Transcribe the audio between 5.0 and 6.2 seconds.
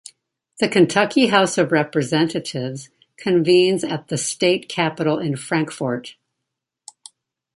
in Frankfort.